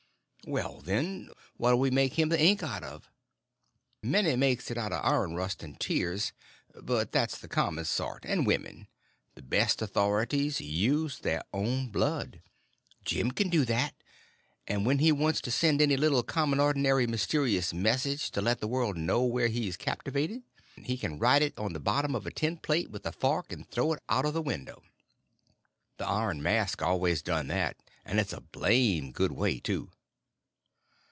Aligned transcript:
"Well, 0.47 0.81
then, 0.81 1.29
what'll 1.57 1.79
we 1.79 1.91
make 1.91 2.17
him 2.17 2.29
the 2.29 2.41
ink 2.41 2.63
out 2.63 2.83
of?" 2.83 3.07
"Many 4.01 4.35
makes 4.35 4.71
it 4.71 4.77
out 4.77 4.91
of 4.91 5.05
iron 5.05 5.35
rust 5.35 5.61
and 5.61 5.79
tears; 5.79 6.33
but 6.81 7.11
that's 7.11 7.37
the 7.37 7.47
common 7.47 7.85
sort 7.85 8.25
and 8.25 8.47
women; 8.47 8.87
the 9.35 9.43
best 9.43 9.83
authorities 9.83 10.59
uses 10.59 11.19
their 11.19 11.43
own 11.53 11.89
blood. 11.89 12.41
Jim 13.05 13.29
can 13.29 13.49
do 13.49 13.63
that; 13.65 13.93
and 14.65 14.83
when 14.83 14.97
he 14.97 15.11
wants 15.11 15.41
to 15.41 15.51
send 15.51 15.79
any 15.79 15.95
little 15.95 16.23
common 16.23 16.59
ordinary 16.59 17.05
mysterious 17.05 17.71
message 17.71 18.31
to 18.31 18.41
let 18.41 18.61
the 18.61 18.67
world 18.67 18.97
know 18.97 19.21
where 19.23 19.47
he's 19.47 19.77
captivated, 19.77 20.41
he 20.75 20.97
can 20.97 21.19
write 21.19 21.43
it 21.43 21.55
on 21.55 21.73
the 21.73 21.79
bottom 21.79 22.15
of 22.15 22.25
a 22.25 22.31
tin 22.31 22.57
plate 22.57 22.89
with 22.89 23.05
a 23.05 23.11
fork 23.11 23.53
and 23.53 23.69
throw 23.69 23.93
it 23.93 24.01
out 24.09 24.25
of 24.25 24.33
the 24.33 24.41
window. 24.41 24.81
The 25.97 26.07
Iron 26.07 26.41
Mask 26.41 26.81
always 26.81 27.21
done 27.21 27.45
that, 27.49 27.77
and 28.03 28.19
it's 28.19 28.33
a 28.33 28.41
blame' 28.41 29.11
good 29.11 29.33
way, 29.33 29.59
too." 29.59 29.91